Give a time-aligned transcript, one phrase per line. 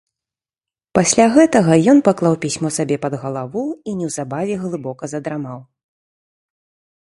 [0.99, 5.59] Пасля гэтага ён паклаў пісьмо сабе пад галаву і неўзабаве глыбока задрамаў.